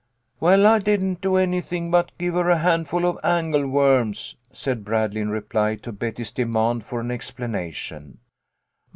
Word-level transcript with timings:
"Well, 0.39 0.65
I 0.65 0.79
didn't 0.79 1.21
do 1.21 1.35
anything 1.35 1.91
but 1.91 2.09
give 2.17 2.33
her 2.33 2.49
a 2.49 2.57
hand 2.57 2.87
ful 2.87 3.05
of 3.05 3.19
angleworms," 3.23 4.35
said 4.51 4.83
Bradley, 4.83 5.21
in 5.21 5.29
reply 5.29 5.75
to 5.75 5.91
Betty's 5.91 6.31
demand 6.31 6.83
for 6.85 7.01
an 7.01 7.11
explanation. 7.11 8.17